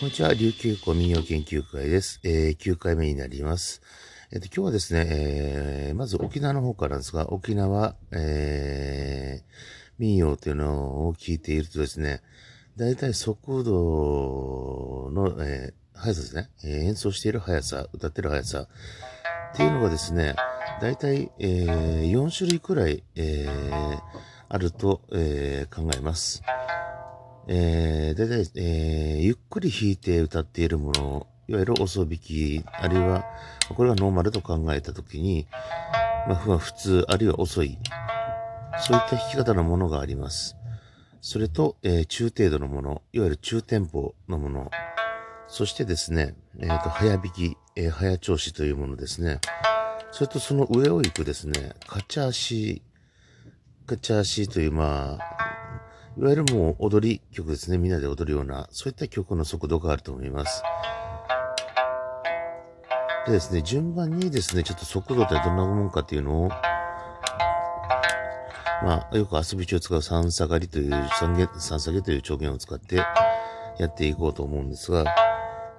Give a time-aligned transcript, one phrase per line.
[0.00, 2.20] こんにちは、琉球古民謡研究会です。
[2.24, 3.82] えー、9回目になります。
[4.32, 9.44] えっ、と、今日はですね、えー、まず沖縄の方からですが、沖縄、えー、
[9.98, 12.22] 民謡というのを聞いているとですね、
[12.78, 18.68] 大体速度の、えー、速さですね、えー、演奏している速さ、歌ってる速さ
[19.52, 20.34] っていうのがですね、
[20.80, 24.00] 大体、えー、4種類くらい、えー、
[24.48, 26.42] あると、えー、考えます。
[27.52, 33.24] えー、だいたい、えー、ゆっくり弾いて歌っているもの、いわゆる遅弾き、あるいは、
[33.74, 35.48] これがノーマルと考えたときに、
[36.28, 37.76] まあ、普通、あるいは遅い、
[38.78, 40.56] そういった弾き方のものがあります。
[41.20, 44.70] それと、えー、中程度のもの、いわゆる中テンポのもの、
[45.48, 49.40] そしてですね、えっ、ー、と、早弾き、えー、早調子というものですね。
[50.12, 55.39] それとその上を行くですね、カチャーシー、カチャーシーという、まあ、
[56.20, 57.78] いわゆるもう踊り曲ですね。
[57.78, 60.62] みんなで踊るような、そういった曲の速度があると思います。
[63.24, 66.48] でですね、順番にですね、ちょっと速度ってどんなもんかっていうのを、
[68.84, 72.96] まあ、よく遊び中を使う三下がりという、三下三下げという調言を使って
[73.78, 75.06] やっていこうと思うんですが、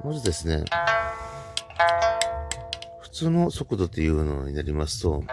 [0.04, 0.66] まずですね、
[3.00, 5.24] 普通の速度というのになりますと、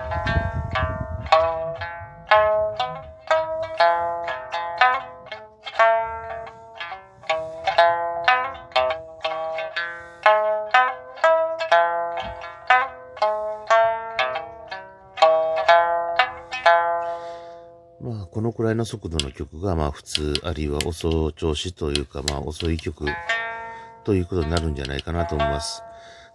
[18.69, 23.07] らいの速度の曲が、まあ、普通、あるいは遅調子というか、まあ、遅い曲
[24.05, 25.83] ということになるんじゃないかなと思います。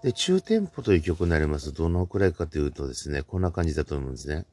[0.03, 4.45] で、中テンポという曲になります、どのくらいかというとですね、こんな感じだと思うんですね。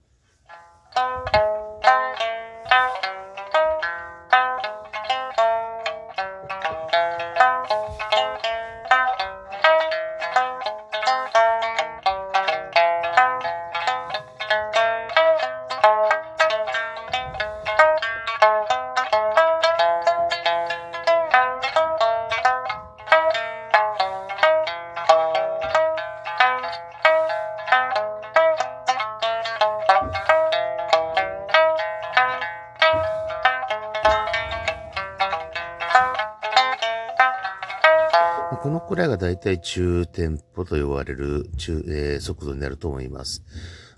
[38.62, 43.43] このくらいが大体中店舗と呼ばれる中、えー、速度になると思います。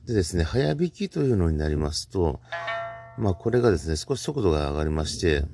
[0.06, 2.41] でですね、早弾きというのになりますと、
[3.19, 5.45] まあこれがですね、少し速度が上がりまして、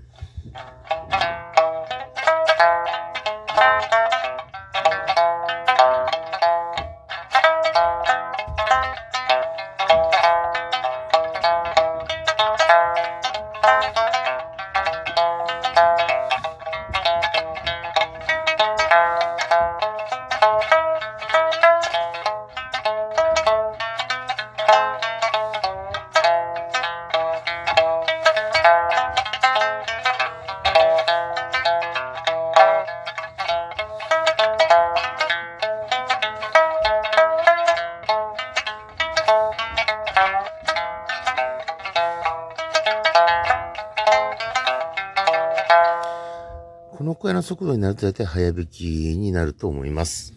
[47.18, 48.84] くらいの速度になると大体早引き
[49.18, 50.34] になると思います。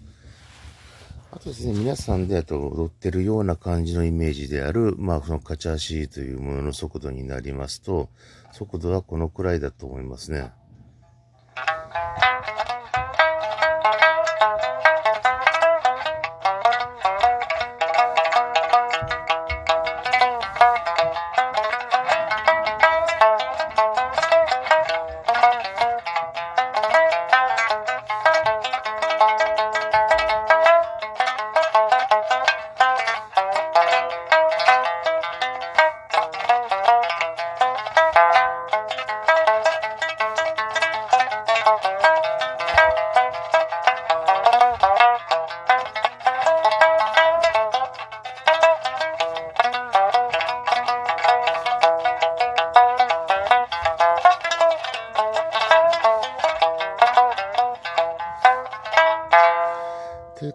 [1.32, 8.10] あとですね、皆さんであと踊ってるような感じのイメージである、まあそのカチャーシーというものの速度になりますと、
[8.52, 10.52] 速度はこのくらいだと思いますね。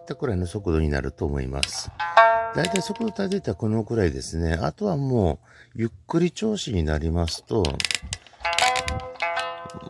[0.07, 1.91] ったくらいの速度になると思います。
[2.55, 4.53] だいたい速度立てたらこのくらいですね。
[4.53, 7.63] あとはもう、ゆっくり調子になりますと、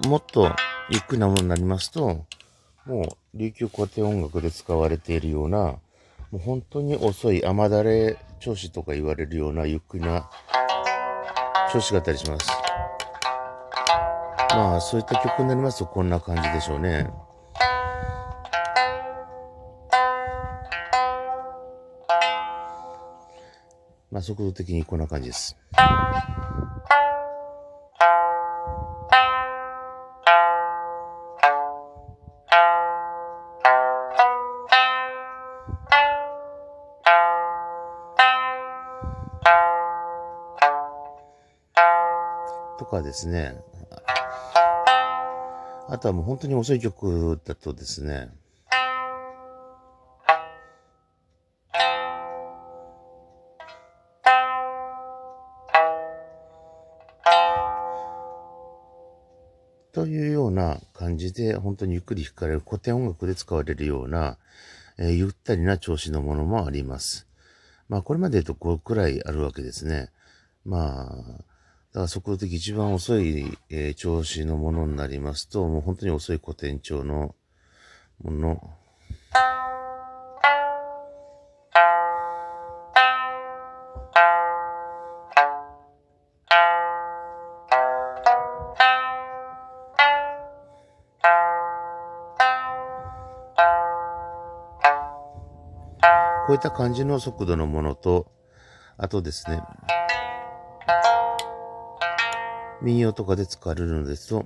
[0.08, 0.52] もっと
[0.90, 2.26] ゆっくりなものになりますと、
[2.86, 5.80] もう琉球古典音楽で使われているような、も
[6.34, 10.30] う本当に遅い雨だれ調子とか言われるようなゆっくりな
[11.72, 12.50] 調子があったりします。
[14.50, 17.08] まあそういった曲になりますとこんな感じでしょうね。
[24.18, 25.56] まあ、速度的にこんな感じです。
[42.80, 43.62] とかですね。
[45.90, 48.32] あとはもう本当に遅い曲だとですね、
[59.98, 64.38] というような感じで、本当にゆっくり弾かれる古典音楽で使われるような、
[65.00, 67.26] えー、ゆったりな調子のものもあります。
[67.90, 70.12] まあ、これまで言うと5くらいあるわけですね。
[70.66, 77.34] まあ、だから速度的一番遅い、えー、調子のものになりますと、もう本当に遅い古典調の
[78.22, 78.70] もの、
[96.48, 98.32] こういった感じの速度のものと、
[98.96, 99.62] あとですね、
[102.82, 104.46] 民謡とかで使われるのですと、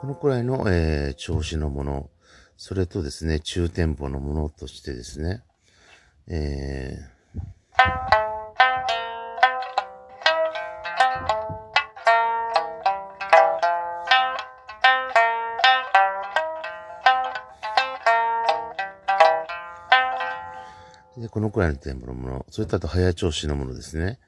[0.00, 2.08] このくらいの、えー、調子のもの、
[2.62, 5.42] それとですね、中店舗のものとしてですね、
[6.28, 24.18] えー、このくらいのテンポのもの、それとあと早調子のものですね。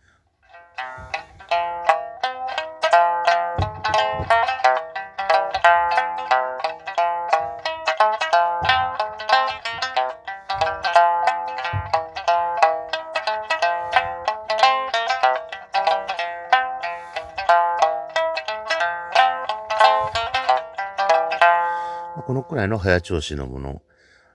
[22.24, 23.82] このくらいの早調子のもの。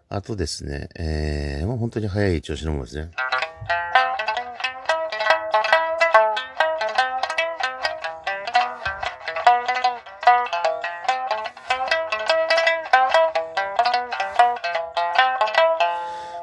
[0.09, 3.11] あとですね、えー、もう本当に早い調子のものですね。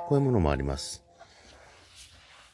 [0.08, 1.03] こういうものもあります。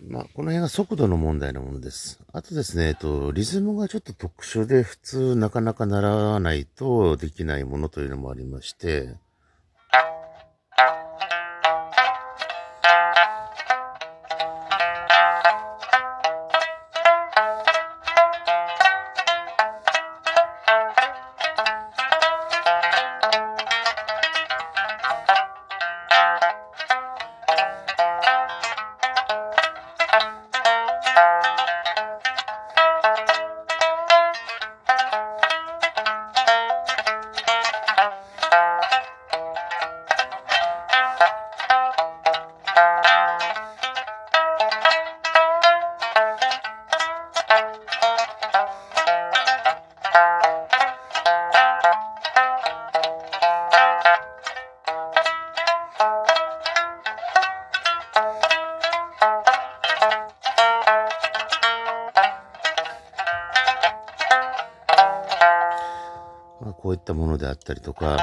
[0.09, 2.21] まあ、この辺が速度の問題のものです。
[2.33, 9.15] あとですね、えっと、リズムがちょっと特殊で普通なかなか習わないとできないものというのもありまして、
[66.61, 68.19] まこういったものであったりとか、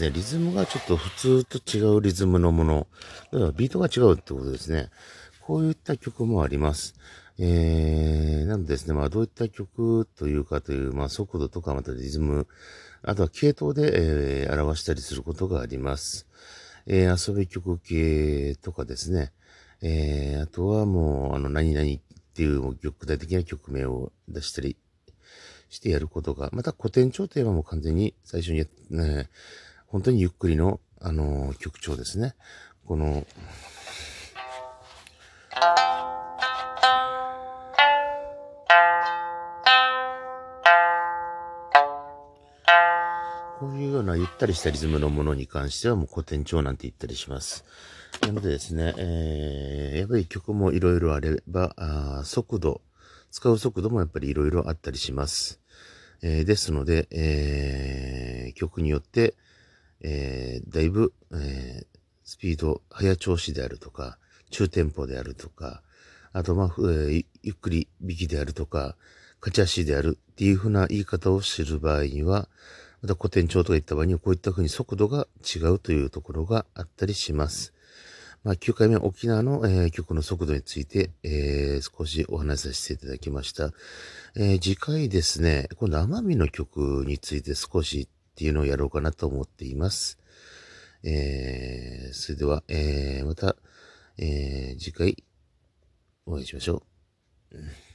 [0.00, 2.86] すね、リズムがちょっと普通と違うリズムのもの、
[3.32, 4.88] だからビートが違うってことですね。
[5.42, 6.94] こういった曲もあります。
[7.38, 12.46] えー、なんですね、まあどういった曲というかという、まあ速度とかまたリズム、
[13.02, 16.26] あとは系統で、えー、表したりすることがあります。
[16.86, 19.32] えー、遊び曲系とかですね、
[19.82, 21.98] えー、あとはもう、あの、何々っ
[22.34, 24.76] ていう具体的な曲名を出したり
[25.68, 29.28] してやることが、また古典調テーマも完全に最初にや、ね、
[29.90, 32.36] 本当にゆっくりの、あのー、曲調ですね。
[32.86, 33.26] この、
[43.58, 47.64] こういうようなゆったりしたリズムのものに関してはもう古典調なんて言ったりします。
[48.22, 52.80] なのでですね、えー、やっぱり曲もいろいろあれば、あ速度、
[53.32, 55.60] 使う速度もやっぱりいろいろあったりします。
[56.22, 59.34] えー、ですので、えー、曲によって、
[60.02, 61.86] えー、だいぶ、えー、
[62.24, 64.18] スピード、早調子であるとか、
[64.50, 65.82] 中テンポであるとか、
[66.32, 68.96] あと、まあ、えー、ゆっくり引きであるとか、
[69.40, 72.48] 勝ち足であるっていうふうな言い方をする場合には、
[73.02, 77.72] また古典調とか言った場合にはこういった風に速度が違うというところがあったりします。
[78.42, 83.72] まあ、9回目沖縄の、えー、曲の速度について、えー、少しお話しさせていただきました。
[84.34, 90.18] えー、次回ですね、今度奄美の曲について少しっていうのをやろうかなと思っています。
[91.02, 93.56] えー、それでは、えー、また、
[94.18, 95.24] えー、次回
[96.26, 96.82] お会いしましょ
[97.52, 97.89] う。